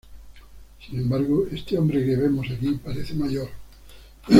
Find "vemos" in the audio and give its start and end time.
2.15-2.47